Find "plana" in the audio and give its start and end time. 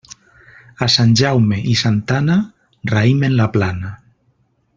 3.59-3.95